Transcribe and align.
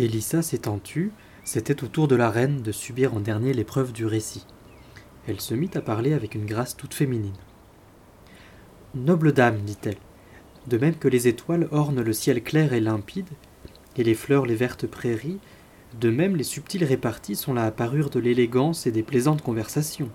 Elissa 0.00 0.42
s'étant 0.42 0.78
tue, 0.78 1.12
c'était 1.44 1.82
au 1.82 1.86
tour 1.86 2.08
de 2.08 2.16
la 2.16 2.30
reine 2.30 2.62
de 2.62 2.72
subir 2.72 3.14
en 3.14 3.20
dernier 3.20 3.52
l'épreuve 3.52 3.92
du 3.92 4.06
récit. 4.06 4.46
Elle 5.26 5.40
se 5.40 5.54
mit 5.54 5.70
à 5.74 5.80
parler 5.80 6.12
avec 6.12 6.34
une 6.34 6.46
grâce 6.46 6.76
toute 6.76 6.94
féminine. 6.94 7.36
Noble 8.94 9.32
dame, 9.32 9.58
dit-elle, 9.62 9.98
de 10.66 10.78
même 10.78 10.96
que 10.96 11.08
les 11.08 11.28
étoiles 11.28 11.68
ornent 11.70 12.02
le 12.02 12.12
ciel 12.12 12.42
clair 12.42 12.72
et 12.72 12.80
limpide, 12.80 13.28
et 13.96 14.04
les 14.04 14.14
fleurs 14.14 14.46
les 14.46 14.54
vertes 14.54 14.86
prairies, 14.86 15.40
de 16.00 16.10
même 16.10 16.36
les 16.36 16.44
subtiles 16.44 16.84
réparties 16.84 17.36
sont 17.36 17.54
la 17.54 17.70
parure 17.70 18.10
de 18.10 18.20
l'élégance 18.20 18.86
et 18.86 18.92
des 18.92 19.02
plaisantes 19.02 19.42
conversations. 19.42 20.10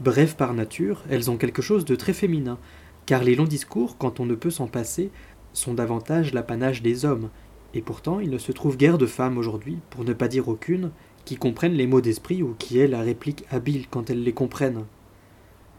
Brèves 0.00 0.36
par 0.36 0.54
nature, 0.54 1.04
elles 1.10 1.30
ont 1.30 1.36
quelque 1.36 1.62
chose 1.62 1.84
de 1.84 1.96
très 1.96 2.12
féminin, 2.12 2.58
car 3.06 3.22
les 3.22 3.34
longs 3.34 3.44
discours, 3.44 3.96
quand 3.98 4.20
on 4.20 4.26
ne 4.26 4.34
peut 4.34 4.50
s'en 4.50 4.66
passer, 4.66 5.10
sont 5.52 5.74
davantage 5.74 6.34
l'apanage 6.34 6.82
des 6.82 7.04
hommes, 7.04 7.30
et 7.76 7.82
pourtant 7.82 8.20
il 8.20 8.30
ne 8.30 8.38
se 8.38 8.52
trouve 8.52 8.78
guère 8.78 8.96
de 8.96 9.06
femmes 9.06 9.36
aujourd'hui, 9.36 9.78
pour 9.90 10.04
ne 10.04 10.14
pas 10.14 10.28
dire 10.28 10.48
aucune, 10.48 10.90
qui 11.26 11.36
comprennent 11.36 11.74
les 11.74 11.86
mots 11.86 12.00
d'esprit 12.00 12.42
ou 12.42 12.54
qui 12.58 12.78
aient 12.78 12.86
la 12.86 13.02
réplique 13.02 13.44
habile 13.50 13.86
quand 13.90 14.08
elles 14.08 14.22
les 14.22 14.32
comprennent. 14.32 14.84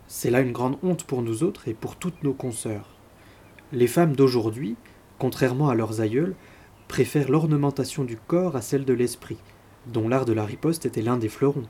C'est 0.07 0.29
là 0.29 0.41
une 0.41 0.51
grande 0.51 0.77
honte 0.83 1.05
pour 1.05 1.23
nous 1.23 1.43
autres 1.43 1.67
et 1.67 1.73
pour 1.73 1.95
toutes 1.95 2.23
nos 2.23 2.33
consoeurs. 2.33 2.95
Les 3.73 3.87
femmes 3.87 4.15
d'aujourd'hui, 4.15 4.75
contrairement 5.17 5.69
à 5.69 5.75
leurs 5.75 5.99
aïeules, 5.99 6.35
préfèrent 6.87 7.31
l'ornementation 7.31 8.03
du 8.03 8.15
corps 8.15 8.55
à 8.55 8.61
celle 8.61 8.85
de 8.85 8.93
l'esprit, 8.93 9.37
dont 9.87 10.07
l'art 10.07 10.25
de 10.25 10.33
la 10.33 10.45
riposte 10.45 10.85
était 10.85 11.01
l'un 11.01 11.17
des 11.17 11.29
fleurons. 11.29 11.67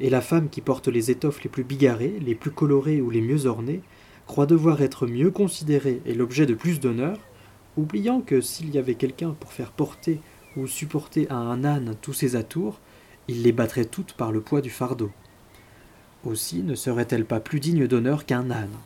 Et 0.00 0.10
la 0.10 0.20
femme 0.20 0.48
qui 0.50 0.60
porte 0.60 0.88
les 0.88 1.10
étoffes 1.10 1.42
les 1.44 1.48
plus 1.48 1.64
bigarrées, 1.64 2.18
les 2.20 2.34
plus 2.34 2.50
colorées 2.50 3.00
ou 3.00 3.10
les 3.10 3.22
mieux 3.22 3.46
ornées, 3.46 3.82
croit 4.26 4.46
devoir 4.46 4.82
être 4.82 5.06
mieux 5.06 5.30
considérée 5.30 6.02
et 6.04 6.14
l'objet 6.14 6.46
de 6.46 6.54
plus 6.54 6.80
d'honneur, 6.80 7.18
oubliant 7.76 8.20
que 8.20 8.40
s'il 8.40 8.74
y 8.74 8.78
avait 8.78 8.94
quelqu'un 8.94 9.34
pour 9.38 9.52
faire 9.52 9.72
porter 9.72 10.20
ou 10.56 10.66
supporter 10.66 11.28
à 11.30 11.36
un 11.36 11.64
âne 11.64 11.94
tous 12.00 12.12
ses 12.12 12.36
atours, 12.36 12.80
il 13.28 13.42
les 13.42 13.52
battrait 13.52 13.84
toutes 13.84 14.12
par 14.12 14.32
le 14.32 14.40
poids 14.40 14.60
du 14.60 14.70
fardeau. 14.70 15.10
Aussi 16.24 16.62
ne 16.62 16.74
serait-elle 16.74 17.24
pas 17.24 17.40
plus 17.40 17.60
digne 17.60 17.86
d'honneur 17.86 18.24
qu'un 18.24 18.50
âne 18.50 18.76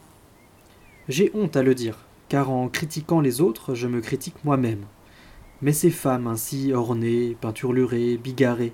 J'ai 1.08 1.30
honte 1.34 1.56
à 1.56 1.62
le 1.62 1.74
dire, 1.74 1.98
car 2.28 2.50
en 2.50 2.68
critiquant 2.68 3.20
les 3.20 3.41
autres, 3.41 3.74
je 3.74 3.86
me 3.86 4.00
critique 4.00 4.44
moi-même. 4.44 4.84
Mais 5.62 5.72
ces 5.72 5.91
femmes 5.91 6.27
ainsi 6.27 6.72
ornées, 6.72 7.36
peinturlurées, 7.41 8.16
bigarrées, 8.16 8.72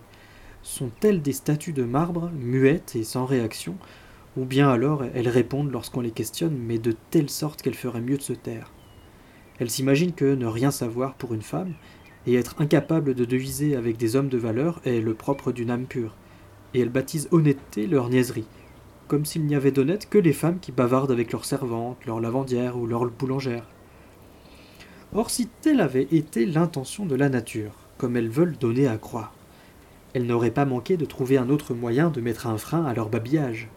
sont-elles 0.62 1.22
des 1.22 1.32
statues 1.32 1.72
de 1.72 1.84
marbre, 1.84 2.30
muettes 2.34 2.96
et 2.96 3.04
sans 3.04 3.24
réaction, 3.24 3.76
ou 4.36 4.44
bien 4.44 4.68
alors 4.68 5.04
elles 5.14 5.28
répondent 5.28 5.72
lorsqu'on 5.72 6.00
les 6.00 6.10
questionne, 6.10 6.56
mais 6.56 6.78
de 6.78 6.94
telle 7.10 7.30
sorte 7.30 7.62
qu'elles 7.62 7.74
feraient 7.74 8.00
mieux 8.00 8.18
de 8.18 8.22
se 8.22 8.32
taire? 8.32 8.72
Elles 9.58 9.70
s'imaginent 9.70 10.12
que 10.12 10.34
ne 10.34 10.46
rien 10.46 10.70
savoir 10.70 11.14
pour 11.14 11.34
une 11.34 11.42
femme, 11.42 11.74
et 12.26 12.34
être 12.34 12.56
incapable 12.58 13.14
de 13.14 13.24
deviser 13.24 13.76
avec 13.76 13.96
des 13.96 14.16
hommes 14.16 14.28
de 14.28 14.38
valeur 14.38 14.80
est 14.84 15.00
le 15.00 15.14
propre 15.14 15.52
d'une 15.52 15.70
âme 15.70 15.86
pure, 15.86 16.14
et 16.74 16.80
elles 16.80 16.90
baptisent 16.90 17.28
honnêteté 17.30 17.86
leur 17.86 18.08
niaiserie, 18.08 18.46
comme 19.08 19.24
s'il 19.24 19.44
n'y 19.46 19.54
avait 19.54 19.70
d'honnête 19.70 20.08
que 20.10 20.18
les 20.18 20.32
femmes 20.32 20.58
qui 20.58 20.72
bavardent 20.72 21.12
avec 21.12 21.32
leurs 21.32 21.44
servantes, 21.44 22.04
leurs 22.04 22.20
lavandières 22.20 22.76
ou 22.76 22.86
leurs 22.86 23.06
boulangères. 23.06 23.66
Or, 25.14 25.30
si 25.30 25.46
telle 25.46 25.80
avait 25.80 26.08
été 26.10 26.44
l'intention 26.44 27.06
de 27.06 27.14
la 27.14 27.28
nature, 27.28 27.72
comme 27.96 28.16
elles 28.16 28.28
veulent 28.28 28.58
donner 28.58 28.88
à 28.88 28.98
croire, 28.98 29.32
elles 30.12 30.26
n'auraient 30.26 30.50
pas 30.50 30.64
manqué 30.64 30.96
de 30.96 31.04
trouver 31.04 31.36
un 31.38 31.50
autre 31.50 31.74
moyen 31.74 32.10
de 32.10 32.20
mettre 32.20 32.46
un 32.46 32.58
frein 32.58 32.84
à 32.84 32.94
leur 32.94 33.08
babillage. 33.08 33.68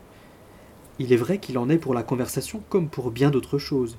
Il 0.98 1.14
est 1.14 1.18
vrai 1.18 1.38
qu'il 1.38 1.58
en 1.58 1.70
est 1.70 1.78
pour 1.78 1.94
la 1.94 2.04
conversation 2.04 2.64
comme 2.70 2.90
pour 2.90 3.12
bien 3.12 3.30
d'autres 3.30 3.58
choses. 3.58 3.98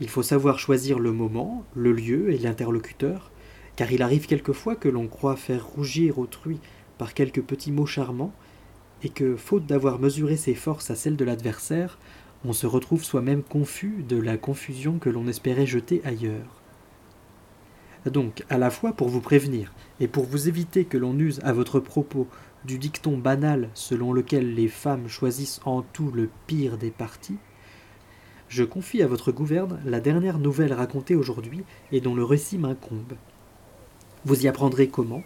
Il 0.00 0.08
faut 0.08 0.22
savoir 0.22 0.58
choisir 0.58 0.98
le 0.98 1.12
moment, 1.12 1.64
le 1.74 1.92
lieu 1.92 2.30
et 2.32 2.38
l'interlocuteur, 2.38 3.30
car 3.76 3.92
il 3.92 4.02
arrive 4.02 4.26
quelquefois 4.26 4.76
que 4.76 4.88
l'on 4.88 5.06
croit 5.06 5.36
faire 5.36 5.66
rougir 5.66 6.18
autrui 6.18 6.58
par 6.98 7.14
quelques 7.14 7.42
petits 7.42 7.72
mots 7.72 7.86
charmants, 7.86 8.34
et 9.02 9.08
que, 9.08 9.36
faute 9.36 9.66
d'avoir 9.66 9.98
mesuré 9.98 10.36
ses 10.36 10.54
forces 10.54 10.90
à 10.90 10.94
celles 10.94 11.16
de 11.16 11.24
l'adversaire, 11.24 11.98
on 12.44 12.52
se 12.52 12.66
retrouve 12.66 13.04
soi-même 13.04 13.42
confus 13.42 14.04
de 14.08 14.16
la 14.16 14.36
confusion 14.36 14.98
que 14.98 15.10
l'on 15.10 15.28
espérait 15.28 15.66
jeter 15.66 16.00
ailleurs. 16.04 16.62
Donc, 18.06 18.44
à 18.50 18.58
la 18.58 18.70
fois 18.70 18.92
pour 18.92 19.08
vous 19.08 19.20
prévenir 19.20 19.72
et 19.98 20.08
pour 20.08 20.24
vous 20.24 20.48
éviter 20.48 20.84
que 20.84 20.98
l'on 20.98 21.18
use 21.18 21.40
à 21.42 21.52
votre 21.52 21.80
propos 21.80 22.28
du 22.64 22.78
dicton 22.78 23.16
banal 23.16 23.70
selon 23.74 24.12
lequel 24.12 24.54
les 24.54 24.68
femmes 24.68 25.08
choisissent 25.08 25.60
en 25.64 25.82
tout 25.82 26.10
le 26.10 26.28
pire 26.46 26.76
des 26.76 26.90
partis, 26.90 27.38
je 28.48 28.64
confie 28.64 29.02
à 29.02 29.06
votre 29.06 29.32
gouverne 29.32 29.80
la 29.84 30.00
dernière 30.00 30.38
nouvelle 30.38 30.72
racontée 30.72 31.14
aujourd'hui 31.14 31.64
et 31.92 32.00
dont 32.00 32.14
le 32.14 32.24
récit 32.24 32.58
m'incombe. 32.58 33.14
Vous 34.24 34.44
y 34.44 34.48
apprendrez 34.48 34.88
comment, 34.88 35.22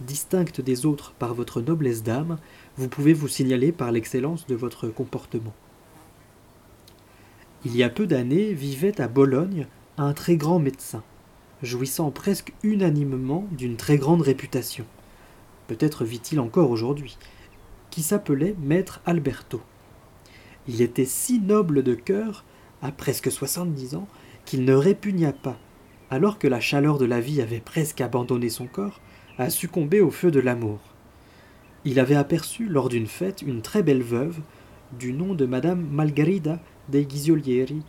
distincte 0.00 0.60
des 0.60 0.86
autres 0.86 1.12
par 1.12 1.34
votre 1.34 1.60
noblesse 1.60 2.02
d'âme, 2.02 2.38
vous 2.76 2.88
pouvez 2.88 3.12
vous 3.12 3.28
signaler 3.28 3.72
par 3.72 3.92
l'excellence 3.92 4.46
de 4.46 4.54
votre 4.54 4.88
comportement. 4.88 5.54
Il 7.64 7.76
y 7.76 7.82
a 7.82 7.90
peu 7.90 8.06
d'années 8.06 8.54
vivait 8.54 9.00
à 9.00 9.08
Bologne 9.08 9.66
un 9.98 10.14
très 10.14 10.36
grand 10.36 10.58
médecin, 10.58 11.02
jouissant 11.62 12.10
presque 12.10 12.54
unanimement 12.62 13.46
d'une 13.52 13.76
très 13.76 13.98
grande 13.98 14.22
réputation. 14.22 14.86
Peut-être 15.66 16.04
vit-il 16.04 16.40
encore 16.40 16.70
aujourd'hui, 16.70 17.18
qui 17.90 18.02
s'appelait 18.02 18.56
Maître 18.62 19.00
Alberto. 19.04 19.60
Il 20.68 20.80
était 20.80 21.04
si 21.04 21.38
noble 21.38 21.82
de 21.82 21.94
cœur, 21.94 22.44
à 22.82 22.92
presque 22.92 23.30
soixante-dix 23.30 23.94
ans, 23.94 24.08
qu'il 24.44 24.64
ne 24.64 24.74
répugna 24.74 25.32
pas, 25.32 25.58
alors 26.10 26.38
que 26.38 26.48
la 26.48 26.60
chaleur 26.60 26.98
de 26.98 27.04
la 27.04 27.20
vie 27.20 27.40
avait 27.40 27.60
presque 27.60 28.00
abandonné 28.00 28.48
son 28.48 28.66
corps, 28.66 29.00
à 29.38 29.50
succomber 29.50 30.00
au 30.00 30.10
feu 30.10 30.30
de 30.30 30.40
l'amour. 30.40 30.80
Il 31.84 31.98
avait 31.98 32.16
aperçu 32.16 32.66
lors 32.66 32.88
d'une 32.88 33.06
fête 33.06 33.42
une 33.42 33.62
très 33.62 33.82
belle 33.82 34.02
veuve, 34.02 34.38
du 34.98 35.12
nom 35.12 35.34
de 35.34 35.46
Madame 35.46 35.86
Margarida 35.90 36.58
dei 36.88 37.04
Ghisolieri, 37.04 37.82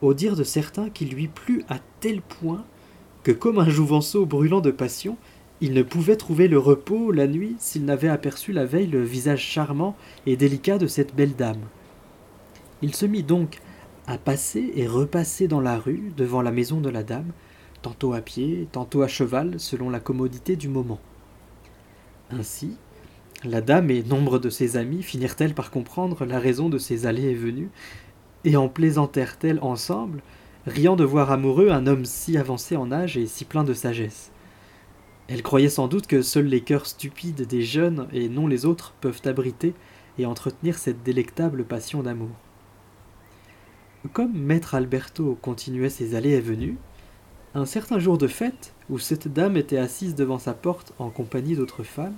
au 0.00 0.14
dire 0.14 0.36
de 0.36 0.44
certains 0.44 0.88
qui 0.88 1.04
lui 1.04 1.28
plut 1.28 1.64
à 1.68 1.78
tel 2.00 2.22
point 2.22 2.64
que, 3.24 3.32
comme 3.32 3.58
un 3.58 3.68
jouvenceau 3.68 4.24
brûlant 4.24 4.60
de 4.60 4.70
passion, 4.70 5.16
il 5.60 5.72
ne 5.72 5.82
pouvait 5.82 6.16
trouver 6.16 6.46
le 6.46 6.58
repos 6.58 7.10
la 7.10 7.26
nuit 7.26 7.56
s'il 7.58 7.84
n'avait 7.84 8.08
aperçu 8.08 8.52
la 8.52 8.64
veille 8.64 8.86
le 8.86 9.02
visage 9.02 9.42
charmant 9.42 9.96
et 10.24 10.36
délicat 10.36 10.78
de 10.78 10.86
cette 10.86 11.16
belle 11.16 11.34
dame. 11.34 11.62
Il 12.80 12.94
se 12.94 13.06
mit 13.06 13.24
donc 13.24 13.58
à 14.08 14.16
passer 14.16 14.72
et 14.74 14.86
repasser 14.86 15.48
dans 15.48 15.60
la 15.60 15.78
rue 15.78 16.12
devant 16.16 16.40
la 16.40 16.50
maison 16.50 16.80
de 16.80 16.88
la 16.88 17.02
dame, 17.02 17.30
tantôt 17.82 18.14
à 18.14 18.22
pied, 18.22 18.66
tantôt 18.72 19.02
à 19.02 19.08
cheval, 19.08 19.60
selon 19.60 19.90
la 19.90 20.00
commodité 20.00 20.56
du 20.56 20.68
moment. 20.68 20.98
Ainsi, 22.30 22.78
la 23.44 23.60
dame 23.60 23.90
et 23.90 24.02
nombre 24.02 24.38
de 24.38 24.48
ses 24.48 24.78
amis 24.78 25.02
finirent-elles 25.02 25.52
par 25.52 25.70
comprendre 25.70 26.24
la 26.24 26.38
raison 26.38 26.70
de 26.70 26.78
ses 26.78 27.04
allées 27.04 27.28
et 27.28 27.34
venues, 27.34 27.68
et 28.44 28.56
en 28.56 28.70
plaisantèrent-elles 28.70 29.60
ensemble, 29.60 30.22
riant 30.66 30.96
de 30.96 31.04
voir 31.04 31.30
amoureux 31.30 31.68
un 31.68 31.86
homme 31.86 32.06
si 32.06 32.38
avancé 32.38 32.76
en 32.76 32.90
âge 32.90 33.18
et 33.18 33.26
si 33.26 33.44
plein 33.44 33.62
de 33.62 33.74
sagesse? 33.74 34.32
Elles 35.28 35.42
croyaient 35.42 35.68
sans 35.68 35.86
doute 35.86 36.06
que 36.06 36.22
seuls 36.22 36.46
les 36.46 36.62
cœurs 36.62 36.86
stupides 36.86 37.46
des 37.46 37.62
jeunes 37.62 38.08
et 38.14 38.30
non 38.30 38.46
les 38.46 38.64
autres 38.64 38.94
peuvent 39.02 39.20
abriter 39.26 39.74
et 40.16 40.24
entretenir 40.24 40.78
cette 40.78 41.02
délectable 41.02 41.64
passion 41.64 42.02
d'amour. 42.02 42.30
Comme 44.12 44.38
maître 44.38 44.76
Alberto 44.76 45.36
continuait 45.42 45.90
ses 45.90 46.14
allées 46.14 46.34
et 46.34 46.40
venues, 46.40 46.76
un 47.54 47.66
certain 47.66 47.98
jour 47.98 48.16
de 48.16 48.28
fête, 48.28 48.72
où 48.88 48.98
cette 48.98 49.26
dame 49.26 49.56
était 49.56 49.76
assise 49.76 50.14
devant 50.14 50.38
sa 50.38 50.54
porte 50.54 50.94
en 51.00 51.10
compagnie 51.10 51.56
d'autres 51.56 51.82
femmes, 51.82 52.14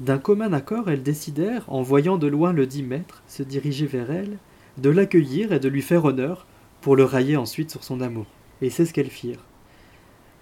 d'un 0.00 0.18
commun 0.18 0.52
accord 0.52 0.90
elles 0.90 1.02
décidèrent, 1.02 1.64
en 1.68 1.80
voyant 1.80 2.18
de 2.18 2.26
loin 2.26 2.52
le 2.52 2.66
dit 2.66 2.82
maître 2.82 3.22
se 3.26 3.42
diriger 3.42 3.86
vers 3.86 4.10
elle, 4.10 4.36
de 4.76 4.90
l'accueillir 4.90 5.52
et 5.54 5.58
de 5.58 5.68
lui 5.68 5.80
faire 5.80 6.04
honneur, 6.04 6.46
pour 6.82 6.94
le 6.94 7.04
railler 7.04 7.38
ensuite 7.38 7.70
sur 7.70 7.84
son 7.84 8.02
amour. 8.02 8.26
Et 8.60 8.68
c'est 8.68 8.84
ce 8.84 8.92
qu'elles 8.92 9.10
firent. 9.10 9.44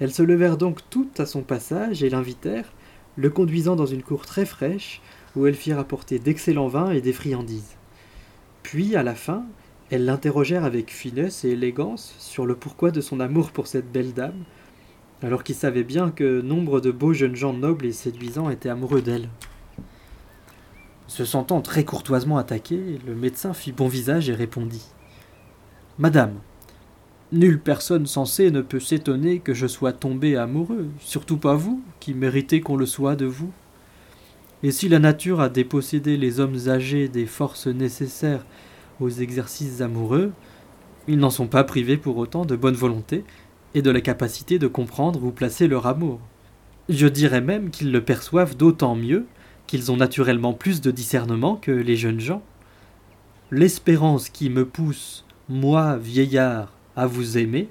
Elles 0.01 0.13
se 0.13 0.23
levèrent 0.23 0.59
donc 0.59 0.81
toutes 0.91 1.21
à 1.21 1.27
son 1.27 1.43
passage 1.43 2.03
et 2.03 2.11
l'invitèrent, 2.11 2.73
le 3.15 3.31
conduisant 3.31 3.77
dans 3.77 3.87
une 3.87 4.03
cour 4.03 4.27
très 4.27 4.45
fraîche, 4.45 5.01
où 5.37 5.47
elles 5.47 5.55
firent 5.55 5.79
apporter 5.79 6.19
d'excellents 6.19 6.69
vins 6.69 6.91
et 6.91 7.01
des 7.01 7.13
friandises. 7.13 7.77
Puis, 8.65 8.97
à 8.97 9.05
la 9.05 9.15
fin, 9.15 9.45
elles 9.91 10.05
l'interrogèrent 10.05 10.65
avec 10.65 10.91
finesse 10.91 11.45
et 11.45 11.51
élégance 11.51 12.15
sur 12.19 12.47
le 12.47 12.57
pourquoi 12.57 12.91
de 12.91 13.01
son 13.01 13.21
amour 13.21 13.53
pour 13.53 13.67
cette 13.67 13.91
belle 13.91 14.13
dame, 14.13 14.45
alors 15.23 15.45
qu'il 15.45 15.55
savait 15.55 15.85
bien 15.85 16.11
que 16.11 16.41
nombre 16.41 16.81
de 16.81 16.91
beaux 16.91 17.13
jeunes 17.13 17.37
gens 17.37 17.53
nobles 17.53 17.87
et 17.87 17.93
séduisants 17.93 18.51
étaient 18.51 18.69
amoureux 18.69 19.03
d'elle. 19.03 19.29
Se 21.07 21.25
sentant 21.25 21.61
très 21.61 21.85
courtoisement 21.85 22.37
attaqué, 22.37 22.99
le 23.07 23.15
médecin 23.15 23.55
fit 23.55 23.73
bon 23.73 23.87
visage 23.87 24.29
et 24.29 24.35
répondit 24.35 24.87
Madame, 25.99 26.35
nulle 27.33 27.61
personne 27.61 28.07
sensée 28.07 28.51
ne 28.51 28.61
peut 28.61 28.81
s'étonner 28.81 29.39
que 29.39 29.55
je 29.55 29.69
sois 29.69 29.93
tombé 29.93 30.37
amoureux, 30.37 30.89
surtout 30.99 31.39
pas 31.39 31.55
vous, 31.55 31.81
qui 32.01 32.13
méritez 32.13 32.61
qu'on 32.61 32.77
le 32.77 32.87
soit 32.87 33.17
de 33.17 33.27
vous. 33.27 33.53
Et 34.63 34.73
si 34.73 34.89
la 34.89 34.99
nature 34.99 35.41
a 35.41 35.49
dépossédé 35.49 36.17
les 36.17 36.41
hommes 36.41 36.69
âgés 36.69 37.09
des 37.09 37.27
forces 37.27 37.69
nécessaires 37.69 38.45
aux 39.01 39.11
exercices 39.11 39.81
amoureux, 39.81 40.33
ils 41.09 41.19
n'en 41.19 41.31
sont 41.31 41.47
pas 41.47 41.65
privés 41.65 41.97
pour 41.97 42.17
autant 42.17 42.45
de 42.45 42.57
bonne 42.57 42.75
volonté 42.75 43.25
et 43.75 43.83
de 43.83 43.91
la 43.91 44.01
capacité 44.01 44.59
de 44.59 44.67
comprendre 44.67 45.23
ou 45.25 45.31
placer 45.31 45.69
leur 45.69 45.87
amour. 45.87 46.21
Je 46.89 47.07
dirais 47.07 47.41
même 47.41 47.71
qu'ils 47.71 47.93
le 47.93 48.01
perçoivent 48.01 48.57
d'autant 48.57 48.95
mieux 48.95 49.27
qu'ils 49.67 49.91
ont 49.91 49.97
naturellement 49.97 50.53
plus 50.53 50.81
de 50.81 50.91
discernement 50.91 51.57
que 51.57 51.73
les 51.73 51.97
jeunes 51.97 52.21
gens. 52.21 52.43
L'espérance 53.51 54.29
qui 54.29 54.51
me 54.51 54.65
pousse, 54.65 55.25
moi, 55.49 55.97
vieillard, 55.97 56.73
à 56.97 57.07
vous 57.07 57.39
aimer, 57.39 57.69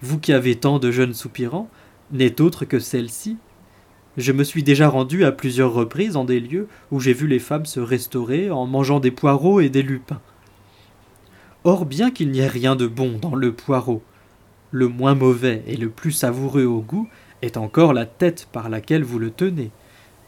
vous 0.00 0.18
qui 0.18 0.32
avez 0.32 0.56
tant 0.56 0.78
de 0.78 0.90
jeunes 0.90 1.14
soupirants, 1.14 1.68
n'est 2.10 2.40
autre 2.40 2.64
que 2.64 2.78
celle-ci. 2.78 3.36
Je 4.16 4.32
me 4.32 4.44
suis 4.44 4.62
déjà 4.62 4.88
rendu 4.88 5.24
à 5.24 5.32
plusieurs 5.32 5.72
reprises 5.72 6.16
en 6.16 6.24
des 6.24 6.40
lieux 6.40 6.68
où 6.90 7.00
j'ai 7.00 7.14
vu 7.14 7.26
les 7.26 7.38
femmes 7.38 7.66
se 7.66 7.80
restaurer 7.80 8.50
en 8.50 8.66
mangeant 8.66 9.00
des 9.00 9.10
poireaux 9.10 9.60
et 9.60 9.70
des 9.70 9.82
lupins. 9.82 10.20
Or, 11.64 11.86
bien 11.86 12.10
qu'il 12.10 12.30
n'y 12.30 12.40
ait 12.40 12.48
rien 12.48 12.74
de 12.74 12.86
bon 12.86 13.18
dans 13.20 13.34
le 13.34 13.52
poireau, 13.52 14.02
le 14.72 14.88
moins 14.88 15.14
mauvais 15.14 15.62
et 15.66 15.76
le 15.76 15.90
plus 15.90 16.12
savoureux 16.12 16.64
au 16.64 16.80
goût 16.80 17.08
est 17.42 17.56
encore 17.56 17.92
la 17.92 18.06
tête 18.06 18.48
par 18.50 18.68
laquelle 18.68 19.04
vous 19.04 19.18
le 19.18 19.30
tenez, 19.30 19.70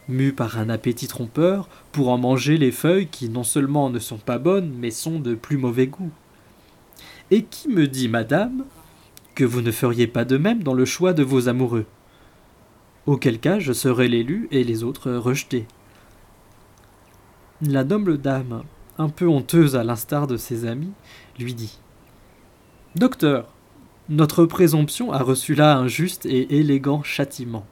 mu 0.07 0.31
par 0.33 0.59
un 0.59 0.69
appétit 0.69 1.07
trompeur 1.07 1.67
pour 1.91 2.09
en 2.09 2.17
manger 2.17 2.57
les 2.57 2.71
feuilles 2.71 3.07
qui 3.07 3.27
non 3.27 3.43
seulement 3.43 3.89
ne 3.89 3.99
sont 3.99 4.17
pas 4.17 4.37
bonnes, 4.37 4.71
mais 4.79 4.91
sont 4.91 5.19
de 5.19 5.35
plus 5.35 5.57
mauvais 5.57 5.87
goût. 5.87 6.11
Et 7.31 7.43
qui 7.43 7.69
me 7.69 7.87
dit, 7.87 8.07
madame, 8.07 8.65
que 9.33 9.43
vous 9.43 9.61
ne 9.61 9.71
feriez 9.71 10.07
pas 10.07 10.25
de 10.25 10.37
même 10.37 10.63
dans 10.63 10.73
le 10.73 10.85
choix 10.85 11.13
de 11.13 11.23
vos 11.23 11.49
amoureux? 11.49 11.85
Auquel 13.07 13.39
cas 13.39 13.59
je 13.59 13.73
serais 13.73 14.07
l'élu 14.07 14.47
et 14.51 14.63
les 14.63 14.83
autres 14.83 15.11
rejetés. 15.11 15.65
La 17.61 17.83
noble 17.83 18.19
dame, 18.19 18.63
un 18.97 19.09
peu 19.09 19.27
honteuse 19.27 19.75
à 19.75 19.83
l'instar 19.83 20.27
de 20.27 20.37
ses 20.37 20.65
amis, 20.65 20.91
lui 21.39 21.53
dit 21.53 21.79
Docteur, 22.95 23.53
notre 24.07 24.45
présomption 24.45 25.11
a 25.11 25.19
reçu 25.19 25.55
là 25.55 25.77
un 25.77 25.87
juste 25.87 26.25
et 26.25 26.59
élégant 26.59 27.03
châtiment. 27.03 27.65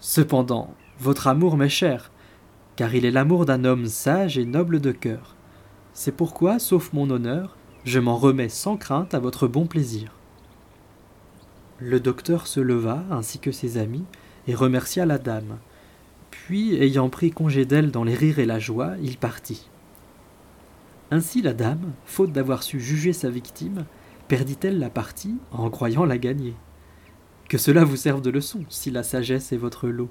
Cependant, 0.00 0.74
votre 1.00 1.28
amour 1.28 1.56
m'est 1.56 1.68
cher, 1.68 2.10
car 2.76 2.94
il 2.94 3.04
est 3.04 3.10
l'amour 3.10 3.46
d'un 3.46 3.64
homme 3.64 3.86
sage 3.86 4.36
et 4.36 4.44
noble 4.44 4.80
de 4.80 4.92
cœur. 4.92 5.34
C'est 5.92 6.12
pourquoi, 6.12 6.58
sauf 6.58 6.92
mon 6.92 7.08
honneur, 7.08 7.56
je 7.84 8.00
m'en 8.00 8.16
remets 8.16 8.48
sans 8.48 8.76
crainte 8.76 9.14
à 9.14 9.18
votre 9.18 9.46
bon 9.46 9.66
plaisir. 9.66 10.12
Le 11.78 12.00
docteur 12.00 12.46
se 12.46 12.60
leva, 12.60 13.04
ainsi 13.10 13.38
que 13.38 13.52
ses 13.52 13.78
amis, 13.78 14.04
et 14.46 14.54
remercia 14.54 15.06
la 15.06 15.18
dame. 15.18 15.58
Puis, 16.30 16.74
ayant 16.82 17.08
pris 17.08 17.30
congé 17.30 17.64
d'elle 17.64 17.90
dans 17.90 18.04
les 18.04 18.14
rires 18.14 18.38
et 18.38 18.46
la 18.46 18.58
joie, 18.58 18.94
il 19.02 19.16
partit. 19.16 19.68
Ainsi 21.14 21.42
la 21.42 21.52
dame, 21.52 21.92
faute 22.06 22.32
d'avoir 22.32 22.64
su 22.64 22.80
juger 22.80 23.12
sa 23.12 23.30
victime, 23.30 23.84
perdit-elle 24.26 24.80
la 24.80 24.90
partie 24.90 25.36
en 25.52 25.70
croyant 25.70 26.04
la 26.04 26.18
gagner? 26.18 26.56
Que 27.48 27.56
cela 27.56 27.84
vous 27.84 27.94
serve 27.94 28.20
de 28.20 28.30
leçon, 28.30 28.64
si 28.68 28.90
la 28.90 29.04
sagesse 29.04 29.52
est 29.52 29.56
votre 29.56 29.86
lot. 29.86 30.10